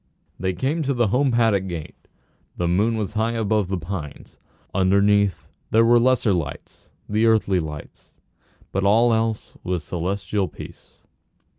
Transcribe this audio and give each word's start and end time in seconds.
They 0.39 0.53
came 0.53 0.81
to 0.81 0.95
the 0.95 1.09
home 1.09 1.29
paddock 1.29 1.67
gate. 1.67 2.07
The 2.57 2.67
moon 2.67 2.97
was 2.97 3.11
high 3.11 3.33
above 3.33 3.67
the 3.67 3.77
pines. 3.77 4.39
Underneath 4.73 5.45
there 5.69 5.85
were 5.85 5.99
the 5.99 6.05
lesser 6.05 6.33
lights, 6.33 6.89
the 7.07 7.27
earthly 7.27 7.59
lights, 7.59 8.15
but 8.71 8.83
all 8.83 9.13
else 9.13 9.53
was 9.63 9.83
celestial 9.83 10.47
peace. 10.47 11.03